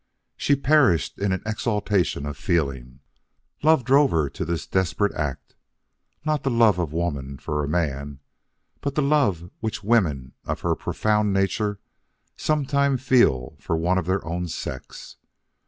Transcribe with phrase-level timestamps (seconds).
[0.35, 3.01] She perished in an exaltation of feeling.
[3.61, 5.53] Love drove her to this desperate act.
[6.25, 8.19] Not the love of woman for a man,
[8.79, 11.79] but the love which women of her profound nature
[12.35, 15.17] sometimes feel for one of their own sex.